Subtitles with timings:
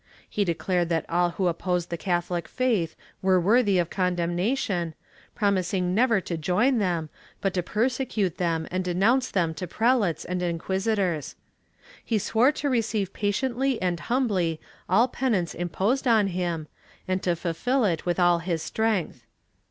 [0.27, 4.95] He declared that all who opposed the Catholic faith were worthy of condemnation,
[5.35, 10.41] promising never to join them, but to persecute them and denounce them to prelates and
[10.41, 11.35] inquisitors.
[12.03, 14.59] He swore to receive patiently and humbly
[14.89, 16.67] all penance imposed on him,
[17.07, 19.27] and to fulfil it with all his strength.